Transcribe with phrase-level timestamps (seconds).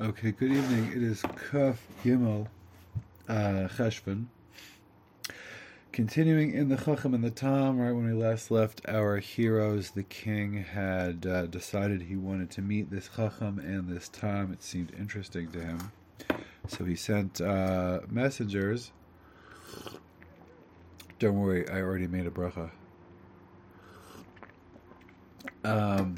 [0.00, 0.92] Okay, good evening.
[0.94, 2.46] It is Kuf Gimel
[3.28, 4.26] uh, Cheshvan.
[5.90, 10.04] Continuing in the Chacham and the Tom, right when we last left our heroes, the
[10.04, 14.52] king had uh, decided he wanted to meet this Chacham and this Tom.
[14.52, 15.90] It seemed interesting to him.
[16.68, 18.92] So he sent uh, messengers.
[21.18, 22.70] Don't worry, I already made a bracha.
[25.64, 26.16] Um,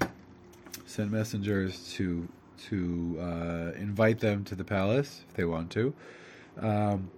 [0.85, 2.29] sent messengers to
[2.69, 5.95] to uh, invite them to the palace if they want to.
[6.59, 7.11] Um,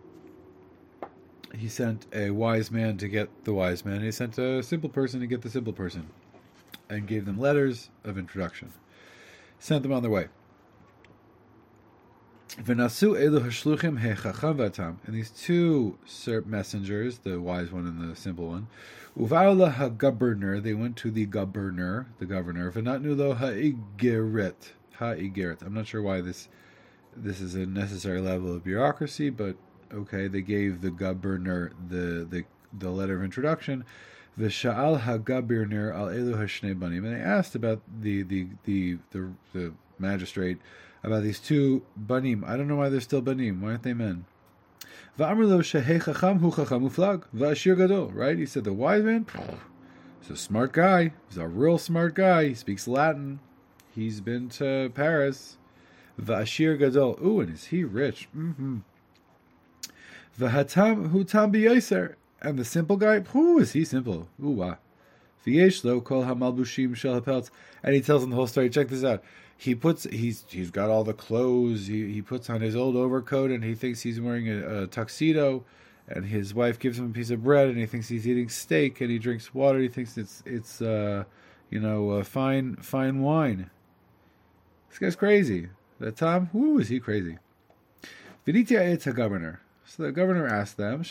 [1.55, 4.03] he sent a wise man to get the wise man.
[4.03, 6.09] He sent a simple person to get the simple person,
[6.89, 8.73] and gave them letters of introduction.
[9.59, 10.29] Sent them on their way.
[12.59, 12.79] And
[15.09, 15.99] these two
[16.45, 18.67] messengers, the wise one and the simple one,
[19.19, 25.63] uva'ala ha-governor, they went to the governor, the governor, v'natnu lo ha'igeret, ha'igeret.
[25.63, 26.49] I'm not sure why this
[27.17, 29.57] this is a necessary level of bureaucracy, but
[29.93, 32.45] okay, they gave the governor the the,
[32.79, 33.85] the letter of introduction.
[34.37, 37.05] The Sha'al HaGabirner al Elu Hashne Banim.
[37.05, 40.57] And they asked about the, the, the, the, the magistrate
[41.03, 42.43] about these two banim.
[42.47, 43.61] I don't know why they're still banim.
[43.61, 44.25] Why aren't they men?
[48.15, 48.39] Right?
[48.39, 49.27] He said the wise man,
[50.23, 51.13] he's a smart guy.
[51.29, 52.49] He's a real smart guy.
[52.49, 53.41] He speaks Latin.
[53.95, 55.59] He's been to Paris.
[56.21, 57.19] Va'ashir gadol.
[57.25, 58.29] Ooh, and is he rich?
[58.37, 58.79] Mm-hmm.
[60.39, 62.15] V'hatam hutam biyaser.
[62.41, 64.29] And the simple guy, who is he simple?
[64.43, 64.77] Ooh, wah.
[65.47, 67.23] V'yesh lo kol hamalbushim shel.
[67.83, 68.71] And he tells him the whole story.
[68.71, 69.23] Check this out.
[69.57, 71.87] He puts he's he's got all the clothes.
[71.87, 75.65] He he puts on his old overcoat and he thinks he's wearing a, a tuxedo.
[76.09, 79.01] And his wife gives him a piece of bread and he thinks he's eating steak.
[79.01, 79.79] And he drinks water.
[79.79, 81.25] He thinks it's it's uh,
[81.71, 83.71] you know uh, fine fine wine.
[84.93, 85.71] This guy's crazy.
[86.01, 87.39] That Tom, who is he crazy?
[88.47, 89.63] Vinitia a governor.
[89.87, 91.03] So the governor asked them,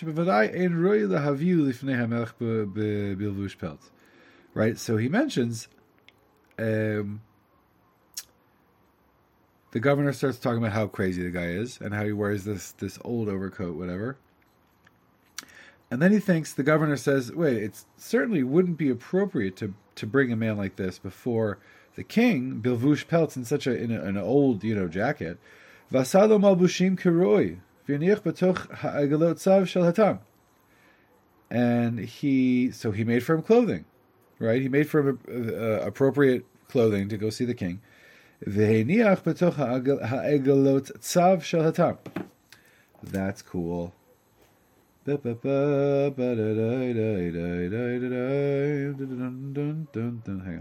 [4.53, 5.67] Right, so he mentions
[6.59, 7.21] um,
[9.71, 12.73] the governor starts talking about how crazy the guy is and how he wears this
[12.73, 14.17] this old overcoat, whatever.
[15.89, 20.05] And then he thinks the governor says, "Wait, it certainly wouldn't be appropriate to to
[20.05, 21.57] bring a man like this before
[21.95, 25.37] the king, Bilvush pelts in such a in a, an old you know jacket.
[25.91, 30.19] Vasado malbushim kiroi betoch ha'agalot tzav shel hatam."
[31.49, 33.85] And he so he made for him clothing,
[34.39, 34.61] right?
[34.61, 37.81] He made for him uh, uh, appropriate clothing to go see the king.
[38.45, 41.97] V'heniach betoch ha'agalot shel hatam.
[43.03, 43.93] That's cool.
[45.03, 45.17] Hang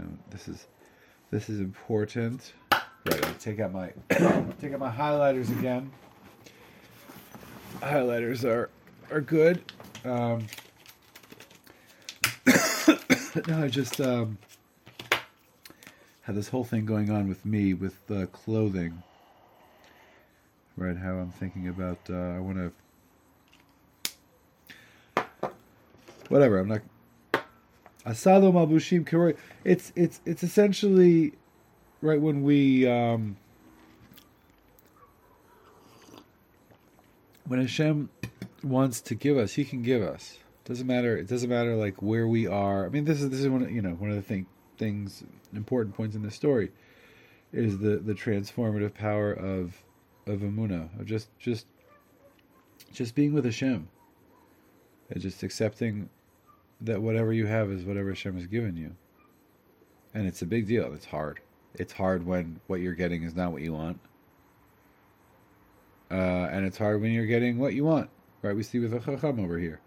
[0.01, 0.67] on, this is
[1.31, 2.53] this is important.
[2.71, 3.91] Right, I'll take out my
[4.61, 5.91] take out my highlighters again.
[7.79, 8.69] Highlighters are
[9.09, 9.63] are good.
[10.05, 10.45] Um,
[13.47, 14.37] no, I just um,
[16.21, 19.01] had this whole thing going on with me with uh, clothing.
[20.77, 21.99] Right, how I'm thinking about.
[22.09, 22.71] Uh, I want to.
[26.29, 26.59] Whatever.
[26.59, 26.81] I'm not.
[28.05, 29.37] Asado Mabushim Kiroi.
[29.63, 31.33] It's it's it's essentially
[32.01, 33.37] right when we um,
[37.45, 38.09] when Hashem
[38.63, 40.37] wants to give us, He can give us.
[40.65, 41.17] Doesn't matter.
[41.17, 42.85] It doesn't matter like where we are.
[42.85, 44.47] I mean, this is this is one you know one of the thing,
[44.77, 45.23] things
[45.53, 46.71] important points in this story
[47.53, 49.83] is the the transformative power of
[50.25, 51.67] of Amuna of just just
[52.93, 53.87] just being with Hashem
[55.09, 56.09] and just accepting
[56.81, 58.95] that whatever you have is whatever Hashem has given you.
[60.13, 60.93] And it's a big deal.
[60.93, 61.39] It's hard.
[61.75, 63.99] It's hard when what you're getting is not what you want.
[66.09, 68.09] Uh, and it's hard when you're getting what you want.
[68.41, 68.55] Right?
[68.55, 69.79] We see with a chacham over here.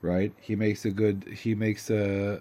[0.00, 0.32] Right?
[0.40, 1.24] He makes a good.
[1.24, 2.40] He makes a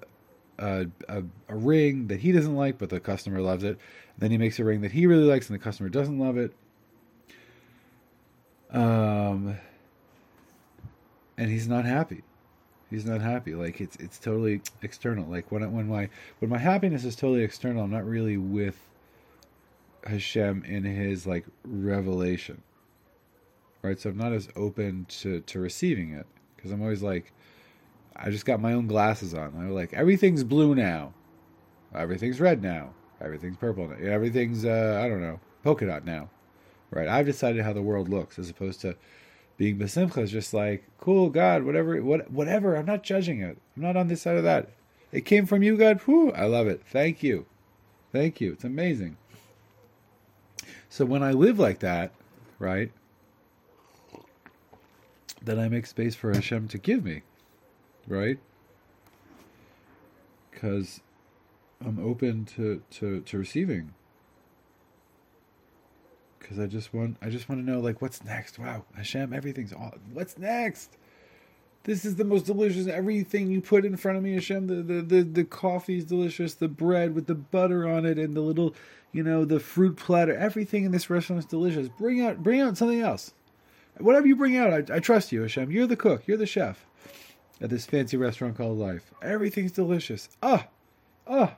[0.60, 3.78] a, a, a ring that he doesn't like, but the customer loves it.
[4.18, 6.54] Then he makes a ring that he really likes, and the customer doesn't love it.
[8.72, 9.58] Um,
[11.38, 12.24] and he's not happy.
[12.90, 13.54] He's not happy.
[13.54, 15.30] Like it's it's totally external.
[15.30, 18.78] Like when when my when my happiness is totally external, I'm not really with
[20.06, 22.62] Hashem in His like revelation.
[23.82, 24.00] Right.
[24.00, 26.26] So I'm not as open to to receiving it
[26.56, 27.34] because I'm always like,
[28.16, 29.54] I just got my own glasses on.
[29.58, 31.14] I'm like everything's blue now,
[31.94, 36.30] everything's red now, everything's purple now, everything's uh, I don't know polka dot now.
[36.90, 37.10] Right.
[37.10, 38.96] I've decided how the world looks as opposed to
[39.58, 43.58] being besimcha is just like cool god whatever what whatever i'm not judging it.
[43.76, 44.70] I'm not on this side of that.
[45.12, 46.02] It came from you god?
[46.02, 46.82] Whew, i love it.
[46.86, 47.46] Thank you.
[48.12, 48.54] Thank you.
[48.54, 49.18] It's amazing.
[50.90, 52.12] So when I live like that,
[52.60, 52.92] right,
[55.42, 57.22] then I make space for Hashem to give me,
[58.08, 58.40] right?
[60.52, 61.02] Because
[61.86, 63.94] I'm open to, to, to receiving.
[66.48, 68.58] Because I just want I just want to know like what's next.
[68.58, 69.94] Wow, Hashem, everything's all.
[70.14, 70.96] What's next?
[71.84, 72.88] This is the most delicious.
[72.88, 74.68] Everything you put in front of me, Hashem.
[74.68, 76.54] The the the, the coffee is delicious.
[76.54, 78.74] The bread with the butter on it and the little,
[79.12, 80.38] you know, the fruit platter.
[80.38, 81.90] Everything in this restaurant is delicious.
[81.90, 83.34] Bring out bring out something else.
[83.98, 85.70] Whatever you bring out, I, I trust you, Hashem.
[85.70, 86.28] You're the cook.
[86.28, 86.86] You're the chef
[87.60, 89.12] at this fancy restaurant called Life.
[89.22, 90.30] Everything's delicious.
[90.42, 90.68] Ah,
[91.28, 91.56] ah.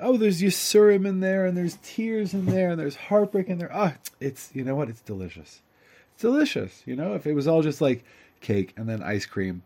[0.00, 3.70] Oh, there's Yisurim in there, and there's tears in there, and there's heartbreak in there.
[3.72, 4.88] Ah, it's you know what?
[4.88, 5.62] It's delicious.
[6.12, 6.82] It's delicious.
[6.86, 8.04] You know, if it was all just like
[8.40, 9.62] cake and then ice cream,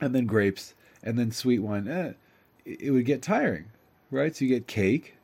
[0.00, 2.12] and then grapes and then sweet wine, eh,
[2.64, 3.66] it would get tiring,
[4.10, 4.34] right?
[4.34, 5.14] So you get cake,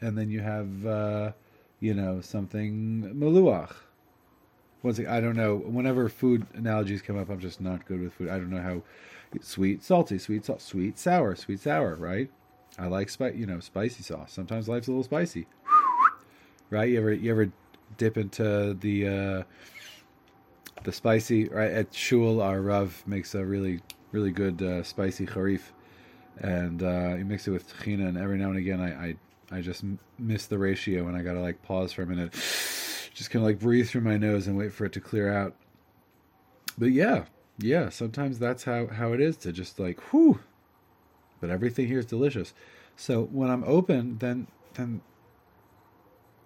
[0.00, 1.32] and then you have uh,
[1.80, 3.74] you know something maluach
[4.82, 5.56] once I don't know.
[5.56, 8.28] Whenever food analogies come up, I'm just not good with food.
[8.28, 8.82] I don't know how
[9.40, 11.96] sweet, salty, sweet, salt, sweet, sour, sweet, sour.
[11.96, 12.30] Right?
[12.78, 13.34] I like spice.
[13.36, 14.32] You know, spicy sauce.
[14.32, 15.46] Sometimes life's a little spicy.
[16.70, 16.88] right?
[16.88, 17.52] You ever you ever
[17.96, 19.42] dip into the uh,
[20.82, 21.48] the spicy?
[21.48, 23.80] Right at Shul, our Rav makes a really
[24.12, 25.60] really good uh, spicy harif,
[26.38, 28.08] and uh, you mix it with tahina.
[28.08, 29.08] And every now and again, I
[29.52, 29.84] I, I just
[30.18, 32.32] miss the ratio, and I gotta like pause for a minute
[33.14, 35.54] just kind of like breathe through my nose and wait for it to clear out.
[36.76, 37.26] But yeah,
[37.58, 40.40] yeah, sometimes that's how how it is to just like whew.
[41.44, 42.54] But everything here is delicious.
[42.96, 45.02] So when I'm open, then then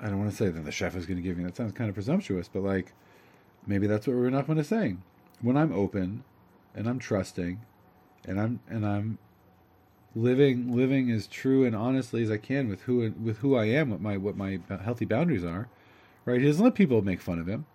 [0.01, 1.45] I don't want to say that the chef is going to give me.
[1.45, 2.95] That sounds kind of presumptuous, but like
[3.65, 5.05] maybe that's what we're not going to saying.
[5.41, 6.25] When I'm open
[6.75, 7.61] and I'm trusting,
[8.25, 9.19] and I'm and I'm
[10.17, 13.91] living living as true and honestly as I can with who with who I am,
[13.91, 15.69] what my what my healthy boundaries are,
[16.29, 16.41] Right?
[16.41, 17.67] He doesn't let people make fun of him.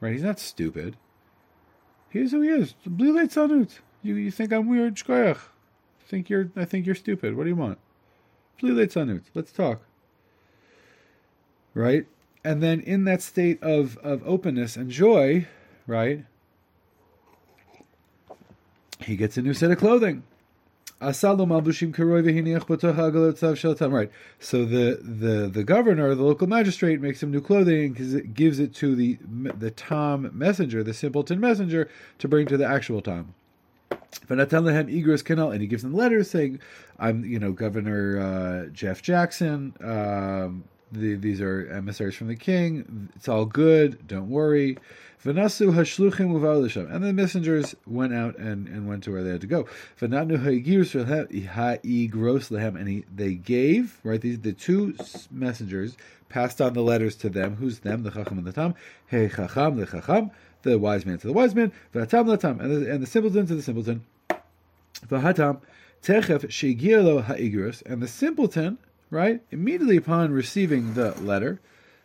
[0.00, 0.12] Right?
[0.12, 0.96] He's not stupid.
[2.08, 2.74] He's who he is.
[2.84, 3.36] Blue light.
[4.02, 4.96] You you think I'm weird.
[6.10, 7.36] Think you're I think you're stupid.
[7.36, 7.78] What do you want?
[8.60, 9.22] Sanut.
[9.32, 9.82] Let's talk.
[11.72, 12.06] Right?
[12.42, 15.46] And then in that state of, of openness and joy,
[15.86, 16.24] right?
[18.98, 20.24] He gets a new set of clothing.
[23.92, 24.10] Right.
[24.40, 28.58] So the, the, the governor, the local magistrate, makes him new clothing because it gives
[28.58, 33.34] it to the the Tom messenger, the simpleton messenger, to bring to the actual Tom.
[34.26, 36.60] Vanatellahem Igros Canal, and he gives them letters saying,
[36.98, 39.74] "I'm, you know, Governor uh, Jeff Jackson.
[39.80, 43.08] Um, the, these are emissaries from the king.
[43.16, 44.06] It's all good.
[44.06, 44.78] Don't worry."
[45.24, 46.90] V'nasu hashluchim uvalisham.
[46.90, 49.66] And the messengers went out and, and went to where they had to go.
[50.00, 50.92] Ha'igirus
[51.46, 52.76] ha'igros lehem.
[52.76, 54.96] And he, they gave, right, these, the two
[55.30, 55.94] messengers
[56.30, 57.56] passed on the letters to them.
[57.56, 58.02] Who's them?
[58.02, 58.74] The chacham and the tam.
[59.08, 60.30] Hey chacham, the chacham.
[60.62, 61.70] The wise man to the wise man.
[61.94, 62.58] V'atam latam.
[62.60, 64.06] And the, and the simpleton to the simpleton.
[65.06, 65.60] V'hatam.
[66.02, 67.82] Techef shegirlo ha'igirus.
[67.84, 68.78] And the simpleton,
[69.10, 71.60] right, immediately upon receiving the letter,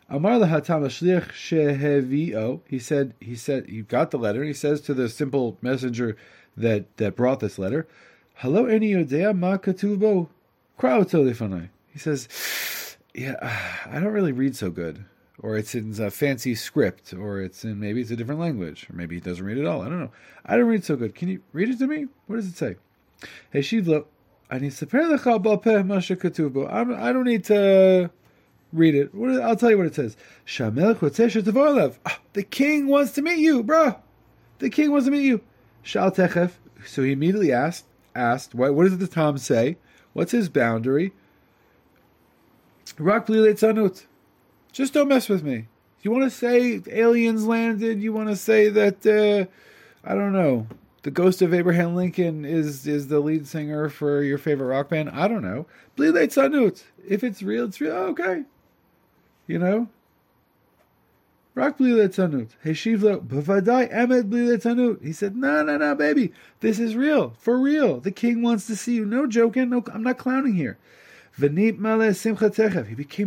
[0.08, 2.60] Amar shliach shehevio.
[2.68, 4.40] He said, he said, he got the letter.
[4.40, 6.16] And He says to the simple messenger
[6.56, 7.86] that that brought this letter,
[8.36, 10.28] "Hello, any yodea ma katubo
[10.78, 13.34] krauto He says, "Yeah,
[13.90, 15.04] I don't really read so good,
[15.40, 18.96] or it's in a fancy script, or it's in maybe it's a different language, or
[18.96, 19.82] maybe he doesn't read at all.
[19.82, 20.12] I don't know.
[20.44, 21.14] I don't read so good.
[21.14, 22.06] Can you read it to me?
[22.26, 22.76] What does it say?
[23.50, 24.06] Hey Shivlo,
[24.50, 24.86] I need to
[26.72, 28.10] I don't need to."
[28.72, 29.10] read it.
[29.42, 30.16] I'll tell you what it says.
[32.06, 33.96] Ah, the king wants to meet you, bro.
[34.58, 35.40] The king wants to meet you.
[36.84, 37.84] So he immediately asked,
[38.14, 39.76] asked, what, what does the Tom say?
[40.12, 41.12] What's his boundary?
[42.98, 43.28] Rock.
[44.72, 45.68] Just don't mess with me.
[46.02, 48.02] You want to say aliens landed?
[48.02, 49.46] You want to say that, uh,
[50.08, 50.66] I don't know,
[51.06, 55.08] the ghost of Abraham Lincoln is is the lead singer for your favorite rock band?
[55.10, 55.66] I don't know.
[55.96, 56.82] Blilei sanut.
[57.06, 57.92] If it's real, it's real.
[57.92, 58.42] Oh, okay.
[59.46, 59.88] You know?
[61.54, 62.48] Rak bli letzanut.
[62.64, 65.00] Heshivlo, b'vadai emet bli letzanut.
[65.00, 66.32] He said, no, no, no, baby.
[66.58, 67.34] This is real.
[67.38, 68.00] For real.
[68.00, 69.06] The king wants to see you.
[69.06, 69.70] No joking.
[69.70, 70.76] No, I'm not clowning here.
[71.38, 71.70] He became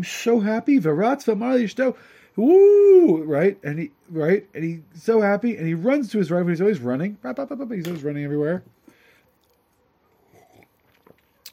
[0.04, 0.82] so happy.
[0.82, 1.96] V'ratz v'mar yishto.
[2.36, 3.24] Woo!
[3.24, 3.58] Right?
[3.64, 4.48] And he, right?
[4.54, 5.58] And he's so happy.
[5.58, 6.48] And he runs to his right.
[6.48, 7.18] He's always running.
[7.24, 8.64] He's always running everywhere.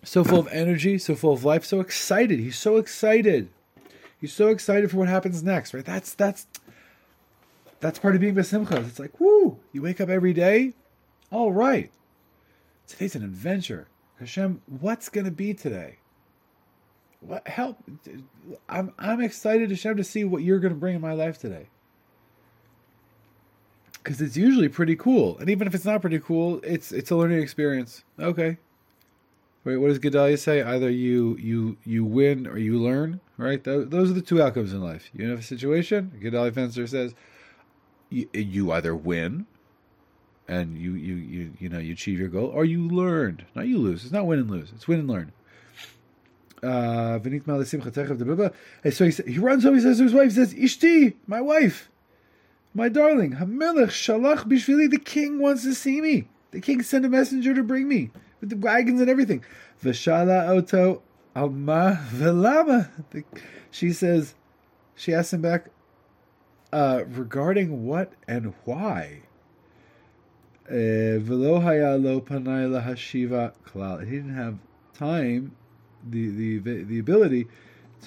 [0.06, 2.38] So full of energy, so full of life, so excited.
[2.38, 3.48] He's so excited.
[4.20, 5.84] He's so excited for what happens next, right?
[5.84, 6.46] That's that's
[7.80, 8.86] that's part of being besimcha.
[8.86, 9.58] It's like, woo!
[9.72, 10.74] You wake up every day.
[11.32, 11.90] All right,
[12.86, 13.88] today's an adventure.
[14.20, 15.96] Hashem, what's to be today?
[17.26, 17.78] What help?
[18.68, 21.68] I'm I'm excited Hashem to see what you're going to bring in my life today.
[24.02, 27.16] Because it's usually pretty cool, and even if it's not pretty cool, it's it's a
[27.16, 28.04] learning experience.
[28.20, 28.58] Okay.
[29.64, 30.62] Wait, what does Gedalia say?
[30.62, 33.20] Either you you you win or you learn.
[33.36, 33.62] Right.
[33.62, 35.10] Those are the two outcomes in life.
[35.12, 36.12] You have a situation.
[36.22, 37.14] Gedalia Fenster says,
[38.08, 39.46] you, you either win
[40.48, 43.44] and you, you you you know you achieve your goal, or you learn.
[43.54, 44.04] Not you lose.
[44.04, 44.70] It's not win and lose.
[44.74, 45.32] It's win and learn.
[46.66, 47.18] Uh,
[48.90, 49.74] so he, he runs home.
[49.74, 51.90] He says to his wife, he says, "Ishti, my wife,
[52.74, 54.90] my darling, Hamelech shalach bishvili.
[54.90, 56.28] The king wants to see me.
[56.50, 59.44] The king sent a messenger to bring me with the wagons and everything.
[59.82, 61.02] V'shala oto
[61.34, 62.88] alma velama.
[63.70, 64.34] She says,
[64.94, 65.66] she asks him back,
[66.72, 69.22] uh, regarding what and why.
[70.68, 70.72] Uh.
[70.72, 70.78] He
[74.16, 74.58] didn't have
[74.94, 75.56] time,
[76.08, 77.48] the the the ability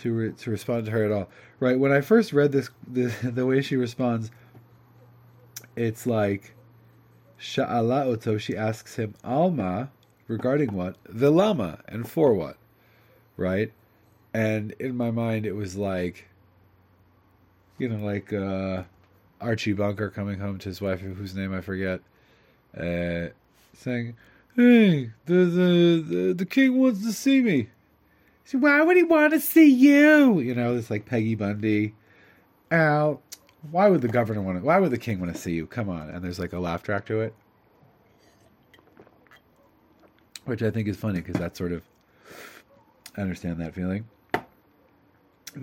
[0.01, 1.29] to re, to respond to her at all.
[1.59, 4.31] Right when I first read this, the the way she responds,
[5.75, 6.55] it's like
[7.39, 8.37] sha'ala oto.
[8.37, 9.91] She asks him alma
[10.27, 12.57] regarding what the lama and for what,
[13.37, 13.71] right?
[14.33, 16.27] And in my mind, it was like,
[17.79, 18.83] you know, like uh,
[19.41, 22.01] Archie Bunker coming home to his wife, whose name I forget
[22.77, 23.27] uh,
[23.73, 24.15] saying,
[24.55, 27.69] "Hey, the, the the the king wants to see me."
[28.49, 30.39] So why would he want to see you?
[30.39, 31.93] You know, it's like Peggy Bundy.
[32.71, 33.21] Al,
[33.69, 34.65] why would the governor want to?
[34.65, 35.67] Why would the king want to see you?
[35.67, 37.35] Come on, and there's like a laugh track to it,
[40.45, 41.83] which I think is funny because that's sort of
[43.15, 44.07] I understand that feeling.
[45.53, 45.59] He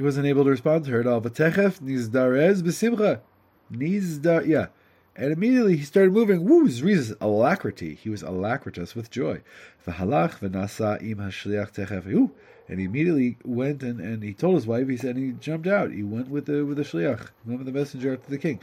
[0.00, 1.20] wasn't able to respond to her at all.
[1.20, 3.18] V'techef nizdarez b'simcha.
[3.72, 4.66] Nizda, yeah.
[5.16, 6.44] And immediately he started moving.
[6.44, 7.94] Woo, Zriz, alacrity.
[7.94, 9.40] He was alacritous with joy.
[9.86, 12.30] V'halach v'nasa im hashliach.
[12.68, 15.92] And he immediately went and, and he told his wife, he said, he jumped out.
[15.92, 18.60] He went with the with the shliach, went with the messenger after the king.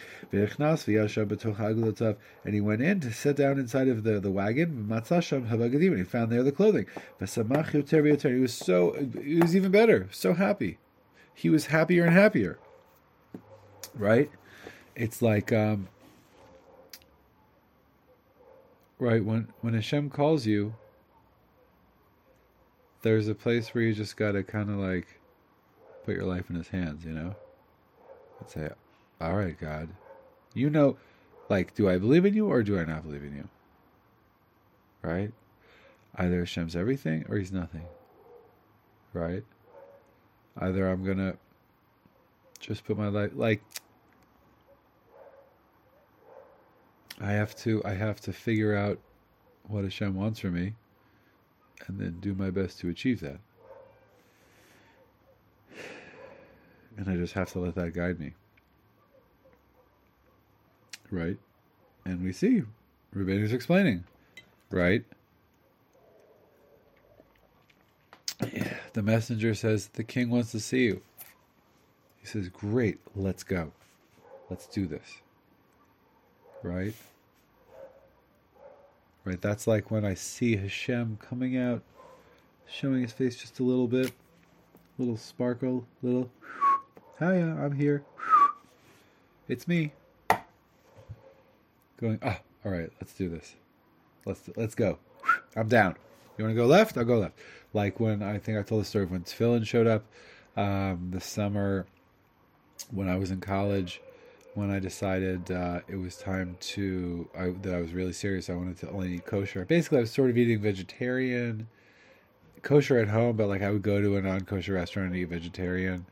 [2.46, 4.88] And he went in to sit down inside of the, the wagon.
[4.92, 6.86] And he found there the clothing.
[7.20, 10.78] He was so, he was even better, so happy.
[11.34, 12.60] He was happier and happier.
[13.96, 14.30] Right?
[14.96, 15.88] it's like um,
[19.00, 20.76] right when when Hashem calls you,
[23.02, 25.20] there's a place where you just gotta kind of like
[26.06, 27.36] put your life in His hands, you know,
[28.40, 28.70] and say,
[29.20, 29.90] "All right, God,
[30.54, 30.98] you know,
[31.50, 33.50] like, do I believe in you or do I not believe in you?"
[35.02, 35.34] Right?
[36.16, 37.86] Either Hashem's everything or He's nothing.
[39.14, 39.44] Right?
[40.58, 41.38] Either I'm gonna
[42.60, 43.62] just put my life like
[47.22, 49.00] I have to I have to figure out
[49.68, 50.74] what Hashem wants from me
[51.88, 53.40] and then do my best to achieve that.
[56.98, 58.34] And I just have to let that guide me.
[61.10, 61.38] Right?
[62.06, 62.64] And we see
[63.16, 64.04] is explaining,
[64.70, 65.04] right?
[68.94, 71.02] The messenger says, The king wants to see you.
[72.22, 73.72] He says, Great, let's go.
[74.50, 75.23] Let's do this.
[76.64, 76.94] Right?
[79.26, 81.82] Right, that's like when I see Hashem coming out,
[82.68, 84.12] showing his face just a little bit,
[84.98, 86.30] little sparkle, little.
[87.20, 88.04] Hiya, I'm here.
[89.48, 89.94] It's me.
[92.00, 92.20] Going.
[92.22, 92.90] Ah, all right.
[93.00, 93.56] Let's do this.
[94.26, 95.00] Let's let's go.
[95.56, 95.96] I'm down.
[96.38, 96.98] You want to go left?
[96.98, 97.38] I'll go left.
[97.74, 100.04] Like when I think I told the story of when Tefillin showed up
[100.58, 101.86] um, summer
[102.92, 104.02] when I was in college
[104.56, 108.50] when I decided uh, it was time to I, that I was really serious.
[108.50, 109.66] I wanted to only eat kosher.
[109.66, 111.68] Basically, I was sort of eating vegetarian,
[112.62, 116.06] kosher at home, but like I would go to a non-kosher restaurant and eat vegetarian,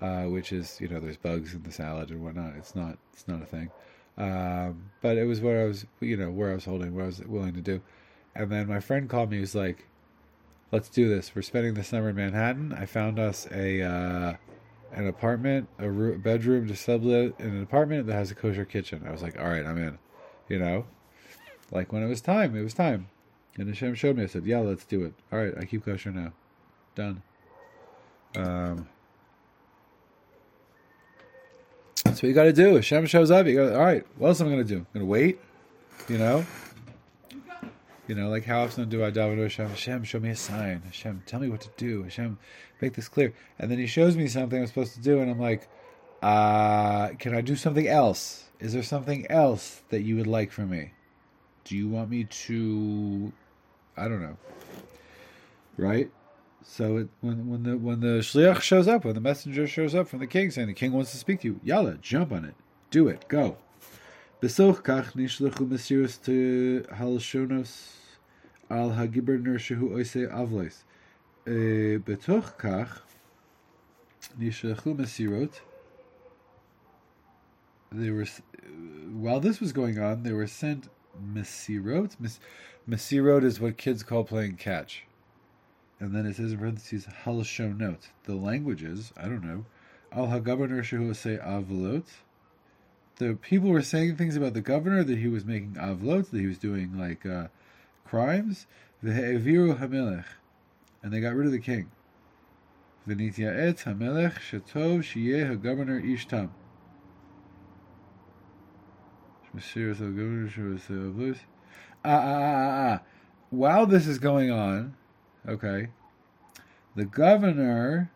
[0.00, 2.54] uh, which is you know there's bugs in the salad and whatnot.
[2.56, 3.70] It's not it's not a thing,
[4.18, 7.06] um, but it was what I was you know where I was holding, what I
[7.06, 7.80] was willing to do.
[8.34, 9.36] And then my friend called me.
[9.36, 9.86] He was like,
[10.72, 11.32] "Let's do this.
[11.34, 12.72] We're spending the summer in Manhattan.
[12.72, 14.34] I found us a." Uh,
[14.94, 19.04] an apartment, a bedroom to sublet in an apartment that has a kosher kitchen.
[19.06, 19.98] I was like, all right, I'm in.
[20.48, 20.86] You know,
[21.70, 23.08] like when it was time, it was time.
[23.56, 24.24] And Hashem showed me.
[24.24, 25.14] I said, yeah, let's do it.
[25.32, 26.32] All right, I keep kosher now.
[26.94, 27.22] Done.
[28.36, 28.88] Um,
[32.04, 32.74] that's what you got to do.
[32.74, 33.46] Hashem shows up.
[33.46, 34.78] You go, all right, what else am I going to do?
[34.78, 35.40] I'm going to wait?
[36.08, 36.44] You know?
[38.06, 39.68] You know, like how often do I daven to Hashem?
[39.68, 40.82] Hashem, show me a sign.
[40.84, 42.02] Hashem, tell me what to do.
[42.04, 42.38] Hashem,
[42.80, 43.32] make this clear.
[43.58, 45.68] And then He shows me something I'm supposed to do, and I'm like,
[46.22, 48.44] uh, can I do something else?
[48.60, 50.92] Is there something else that you would like from me?
[51.64, 53.32] Do you want me to?
[53.96, 54.36] I don't know.
[55.76, 56.10] right?
[56.62, 60.08] So it, when when the when the shliach shows up, when the messenger shows up
[60.08, 62.54] from the king, saying the king wants to speak to you, yalla, jump on it,
[62.90, 63.56] do it, go.
[64.44, 67.94] Besoch kach nishlechu mesirus to halshonos
[68.68, 70.82] al hagiberner shehu oise avlois.
[71.46, 73.00] Betoch kach
[74.38, 75.60] nishlechu mesirot.
[77.90, 78.26] They were
[79.14, 80.90] while this was going on, they were sent
[81.32, 82.14] mesirot.
[82.86, 85.06] Mesirot is what kids call playing catch
[86.00, 88.08] and then it says in parentheses halashonot.
[88.24, 89.64] The languages, I don't know,
[90.12, 92.04] al hagovernor shehu say avlot.
[93.16, 96.46] The people were saying things about the governor that he was making avlot, that he
[96.46, 97.48] was doing like uh,
[98.04, 98.66] crimes.
[99.04, 100.24] Ve'eviru hamelech,
[101.02, 101.90] and they got rid of the king.
[103.08, 106.50] V'nityaet hamelech shetov shiyeh hagovernor ishtam.
[112.04, 113.00] Ah, ah, ah, ah.
[113.50, 114.96] While this is going on,
[115.46, 115.88] Okay.
[116.96, 118.10] The governor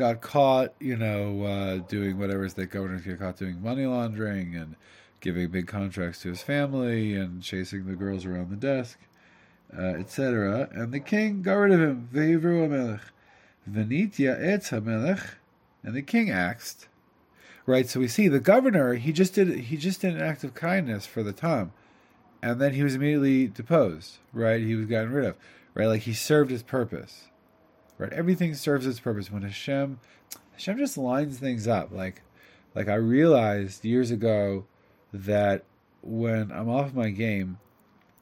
[0.00, 4.56] got caught, you know, uh, doing whatever is that governors get caught doing money laundering
[4.56, 4.74] and
[5.20, 8.98] giving big contracts to his family and chasing the girls around the desk,
[9.76, 10.68] uh, etc.
[10.72, 12.08] And the king got rid of him.
[12.12, 12.98] Venitya
[13.68, 15.34] etz Hamelech.
[15.82, 16.88] And the king asked.
[17.66, 20.54] Right, so we see the governor, he just did he just did an act of
[20.54, 21.72] kindness for the time.
[22.42, 24.60] And then he was immediately deposed, right?
[24.60, 25.36] He was gotten rid of
[25.74, 25.86] right?
[25.86, 27.28] Like he served his purpose,
[28.00, 28.12] right?
[28.12, 29.30] Everything serves its purpose.
[29.30, 30.00] When Hashem,
[30.52, 31.92] Hashem just lines things up.
[31.92, 32.22] Like,
[32.74, 34.64] like I realized years ago
[35.12, 35.64] that
[36.02, 37.58] when I'm off my game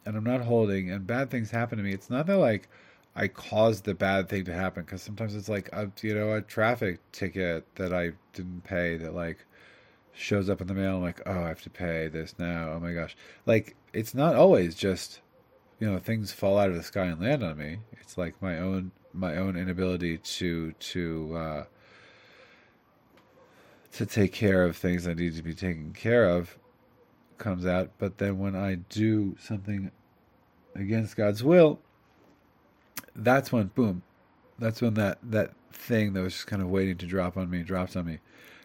[0.04, 2.68] and I'm not holding and bad things happen to me, it's not that like
[3.14, 6.42] I caused the bad thing to happen because sometimes it's like a you know a
[6.42, 9.44] traffic ticket that I didn't pay that like
[10.12, 10.96] shows up in the mail.
[10.96, 12.72] I'm like, oh, I have to pay this now.
[12.72, 13.16] Oh my gosh,
[13.46, 15.20] like it's not always just
[15.78, 17.78] you know things fall out of the sky and land on me.
[18.00, 21.64] It's like my own my own inability to to uh,
[23.92, 26.58] to take care of things that need to be taken care of
[27.38, 27.90] comes out.
[27.98, 29.90] But then when I do something
[30.74, 31.80] against God's will,
[33.14, 34.02] that's when boom,
[34.58, 37.62] that's when that that thing that was just kind of waiting to drop on me
[37.62, 38.18] drops on me.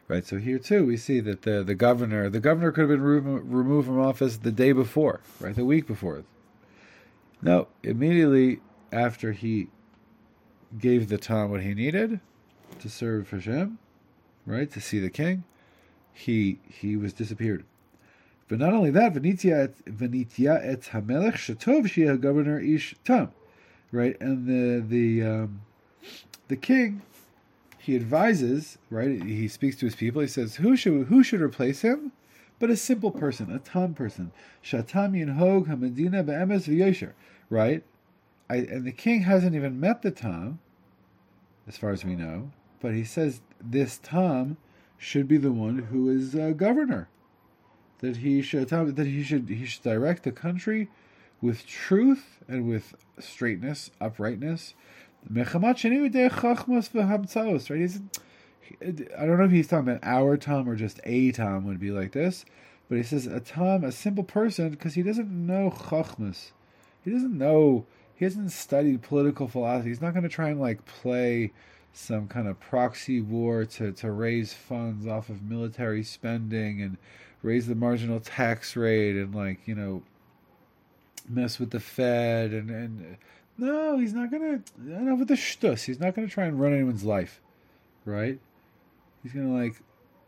[0.09, 3.01] Right, so here too we see that the the governor the governor could have been
[3.01, 6.25] removed from office the day before, right, the week before,
[7.41, 8.59] no, immediately
[8.91, 9.69] after he
[10.79, 12.19] gave the Tom what he needed
[12.79, 13.77] to serve Hashem,
[14.45, 15.43] right, to see the king,
[16.13, 17.63] he he was disappeared.
[18.47, 23.31] But not only that, Venitia Venitia et Hamelech Shatov Shia governor Ish Tam,
[23.91, 25.61] right, and the the um,
[26.47, 27.01] the king
[27.77, 29.21] he advises, right?
[29.21, 30.21] He speaks to his people.
[30.21, 32.11] He says, "Who should who should replace him?"
[32.59, 34.31] But a simple person, a tam person.
[34.63, 37.13] Shatam yin hog hamadina be'emes v'yosher
[37.53, 37.83] right?
[38.53, 40.59] I, and the king hasn't even met the Tom,
[41.67, 44.57] as far as we know, but he says this Tom
[44.95, 47.09] should be the one who is uh, governor.
[48.01, 50.89] That he should that he should he should direct the country
[51.41, 54.75] with truth and with straightness, uprightness.
[57.71, 57.79] Right?
[57.79, 58.01] He's,
[58.81, 61.91] I don't know if he's talking about our Tom or just a Tom would be
[61.91, 62.45] like this,
[62.87, 66.51] but he says a Tom, a simple person, because he doesn't know chachmas
[67.03, 67.85] he doesn't know
[68.23, 69.89] he hasn't studied political philosophy.
[69.89, 71.51] He's not going to try and like play
[71.91, 76.97] some kind of proxy war to, to raise funds off of military spending and
[77.41, 80.03] raise the marginal tax rate and like you know
[81.27, 83.17] mess with the Fed and and
[83.57, 85.83] no, he's not gonna enough with the shtus.
[85.83, 87.41] He's not gonna try and run anyone's life,
[88.05, 88.39] right?
[89.21, 89.75] He's gonna like,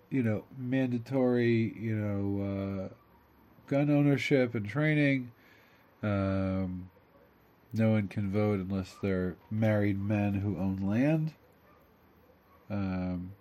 [0.10, 2.94] you know, mandatory, you know, uh,
[3.70, 5.32] gun ownership and training
[6.04, 6.90] um,
[7.78, 11.34] no one can vote unless they're married men who own land.
[12.70, 13.34] Um,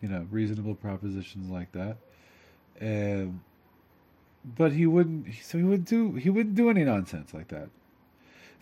[0.00, 1.96] you know, reasonable propositions like that.
[2.80, 3.42] Um,
[4.44, 5.26] but he wouldn't.
[5.42, 6.12] So he wouldn't do.
[6.14, 7.68] He wouldn't do any nonsense like that.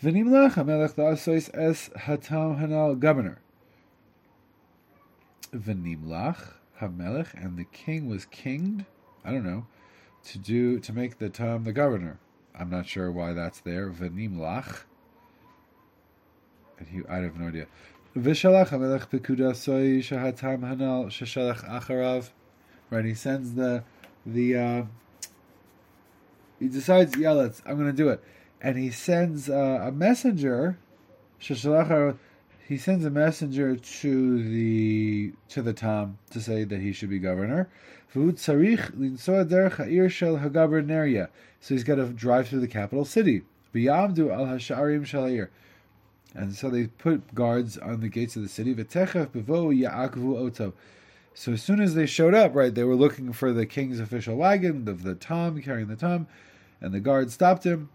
[0.03, 3.38] V'nimlach hamelech la'asois es hatam hanal governor.
[5.53, 8.87] V'nimlach hamelech and the king was kinged.
[9.25, 9.66] I don't know
[10.25, 12.18] to do to make the Tom the governor.
[12.59, 13.90] I'm not sure why that's there.
[13.90, 14.85] Venimlach.
[16.79, 17.67] And he, I have no idea.
[18.17, 22.31] Vishalach Hamelech Pekuda Soy Shahatam Hanal Shashalach Acharav.
[22.90, 23.83] Right, he sends the
[24.25, 24.83] the uh,
[26.61, 28.23] he decides, yeah, let's I'm gonna do it.
[28.61, 30.79] And he sends uh, a messenger,
[31.40, 32.17] Shashalach
[32.66, 37.18] he sends a messenger to the to the Tom to say that he should be
[37.18, 37.68] governor.
[38.12, 38.46] So he's
[41.85, 43.42] got to drive through the capital city.
[46.37, 48.72] And so they put guards on the gates of the city.
[51.37, 54.37] So as soon as they showed up, right, they were looking for the king's official
[54.37, 56.29] wagon of the tom carrying the tom,
[56.81, 57.90] and the guard stopped him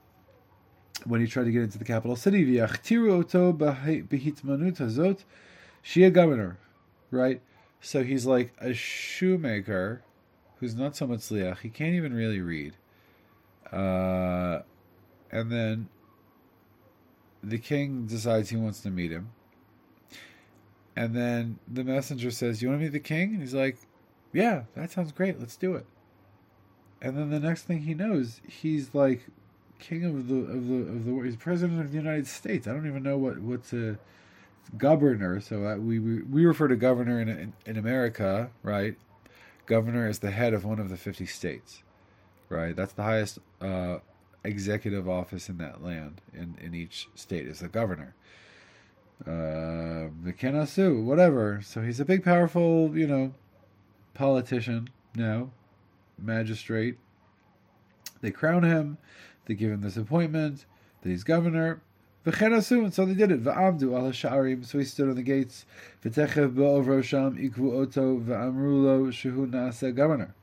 [1.05, 2.43] when he tried to get into the capital city.
[4.79, 5.23] Hazot
[5.83, 6.57] shia governor,
[7.11, 7.41] right?
[7.81, 10.03] So he's like a shoemaker
[10.59, 11.59] who's not so much liach.
[11.59, 12.75] He can't even really read.
[13.71, 14.61] Uh,
[15.31, 15.89] and then
[17.43, 19.31] the king decides he wants to meet him.
[20.95, 23.33] And then the messenger says, You want to meet the king?
[23.33, 23.77] And he's like,
[24.33, 25.39] Yeah, that sounds great.
[25.39, 25.85] Let's do it.
[27.01, 29.27] And then the next thing he knows, he's like
[29.79, 32.67] king of the of the of the he's president of the United States.
[32.67, 33.97] I don't even know what what's a
[34.77, 35.39] governor.
[35.39, 38.95] So we, we we refer to governor in, in in America, right?
[39.65, 41.83] Governor is the head of one of the fifty states,
[42.49, 42.75] right?
[42.75, 43.99] That's the highest uh,
[44.43, 48.15] executive office in that land in in each state is the governor.
[49.25, 51.59] Uh, the Kenasu, whatever.
[51.61, 53.33] So he's a big, powerful, you know,
[54.13, 55.51] politician now,
[56.17, 56.97] magistrate.
[58.21, 58.97] They crown him.
[59.49, 60.65] They give him this appointment
[61.01, 61.81] that he's governor.
[62.23, 63.43] And so they did it.
[63.43, 65.65] V'amdu al ha'sharim, so he stood on the gates.
[66.05, 70.35] V'techev ba'ov rosham ikvu oto v'amru lo shehu na'aseh governor.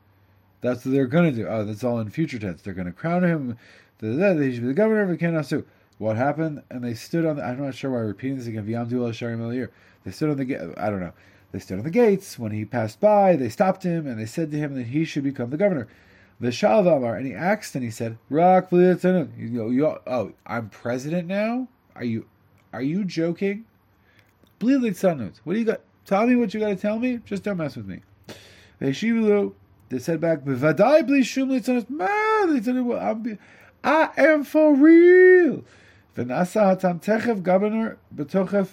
[0.59, 1.47] That's what they're going to do.
[1.47, 2.61] Oh, that's all in future tense.
[2.61, 3.57] They're going to crown him.
[4.01, 5.63] He should be the governor of V'chenasu.
[5.97, 6.63] What happened?
[6.69, 7.37] And they stood on.
[7.37, 8.65] The, I'm not sure why I'm repeating this again.
[8.65, 9.69] V'amdu al ha'sharim el
[10.03, 10.73] They stood on the.
[10.77, 11.13] I don't know.
[11.53, 12.37] They stood on the gates.
[12.37, 15.23] When he passed by, they stopped him and they said to him that he should
[15.23, 15.87] become the governor.
[16.41, 21.67] Vishalvamar, and he asked and he said, Rak you go, you, oh, I'm president now?
[21.95, 22.27] Are you
[22.73, 23.65] are you joking?
[24.59, 25.37] Blilitzanut.
[25.43, 25.81] What do you got?
[26.05, 27.19] Tell me what you got to tell me.
[27.25, 28.01] Just don't mess with me.
[28.79, 31.89] They said back, Bevadai bli shum litzanut.
[31.89, 33.39] Man,
[33.83, 35.63] I am for real.
[36.15, 38.69] V'nasa hatam techev governor betochev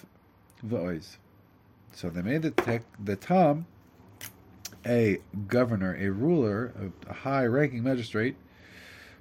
[0.67, 1.17] v'oiz.
[1.93, 3.67] So they made the tech, the tom
[4.87, 5.19] a
[5.49, 6.73] governor, a ruler,
[7.09, 8.37] a high ranking magistrate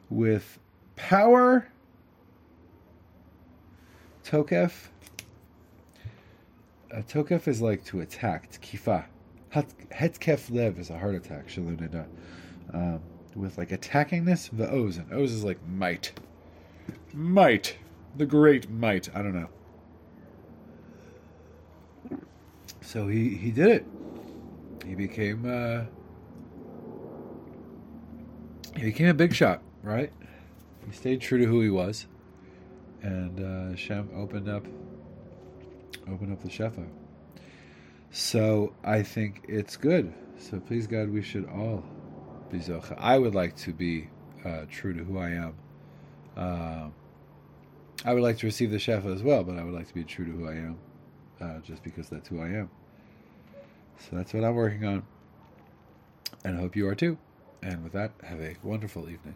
[0.10, 0.60] with
[0.96, 1.68] power.
[4.24, 4.90] Tokef.
[6.92, 8.52] A tokef is like to attack.
[8.52, 9.06] Tkifa.
[9.54, 11.50] Hetkef lev is a heart attack.
[11.50, 11.78] shalom
[12.74, 13.00] Um,
[13.36, 14.98] with like attackingness, the O's.
[14.98, 16.14] And O's is like might.
[17.14, 17.78] Might.
[18.18, 19.10] The great might.
[19.16, 19.50] I don't know.
[22.82, 23.86] So he, he did it
[24.86, 25.86] he became uh,
[28.76, 30.12] he became a big shot, right?
[30.86, 32.08] He stayed true to who he was,
[33.02, 34.66] and uh, Shem opened up
[36.12, 36.88] opened up the shefa.
[38.12, 40.14] So I think it's good.
[40.38, 41.84] So please God, we should all
[42.52, 42.96] be zocha.
[43.00, 44.10] I would like to be
[44.46, 45.54] uh, true to who I am.
[46.36, 46.90] Uh,
[48.06, 50.04] I would like to receive the shefa as well, but I would like to be
[50.04, 50.78] true to who I am,
[51.40, 52.70] uh, just because that's who I am.
[54.00, 55.04] So that's what I'm working on.
[56.44, 57.18] And I hope you are too.
[57.62, 59.36] And with that, have a wonderful evening.